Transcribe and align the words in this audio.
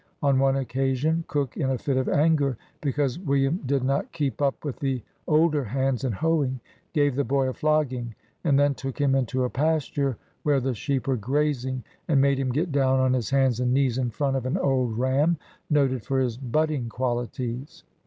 On 0.23 0.39
one 0.39 0.55
occa 0.55 0.95
sion. 0.95 1.25
Cook, 1.27 1.55
in 1.57 1.69
a 1.69 1.77
fit 1.77 1.95
of 1.95 2.09
anger, 2.09 2.57
because 2.81 3.19
William 3.19 3.57
did 3.67 3.83
not 3.83 3.99
AN 3.99 3.99
AMERICAN 3.99 3.99
BONDMAN. 3.99 4.03
13 4.03 4.31
keep 4.31 4.41
up 4.41 4.65
with 4.65 4.79
the 4.79 5.03
older 5.27 5.63
hands 5.63 6.03
in 6.03 6.11
hoeing, 6.13 6.59
gave 6.91 7.15
the 7.15 7.23
boy 7.23 7.47
a 7.47 7.53
flogging, 7.53 8.15
and 8.43 8.57
then 8.57 8.73
took 8.73 8.99
him 8.99 9.13
into 9.13 9.43
a 9.43 9.49
pasture, 9.51 10.17
where 10.41 10.59
the 10.59 10.73
sheep 10.73 11.07
were 11.07 11.17
grazing, 11.17 11.83
and 12.07 12.19
made 12.19 12.39
him 12.39 12.51
get 12.51 12.71
down 12.71 12.99
on 12.99 13.13
his 13.13 13.29
hands 13.29 13.59
and 13.59 13.75
knees 13.75 13.99
in 13.99 14.09
front 14.09 14.35
of 14.35 14.47
an 14.47 14.57
old 14.57 14.97
ram, 14.97 15.37
noted 15.69 16.01
for 16.03 16.19
his 16.19 16.35
butting 16.35 16.89
qualities. 16.89 17.83